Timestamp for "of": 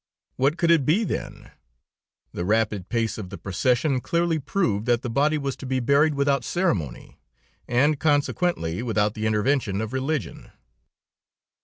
3.19-3.29, 9.79-9.93